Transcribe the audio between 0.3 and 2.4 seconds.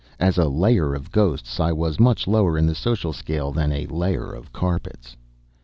a layer of ghosts I was much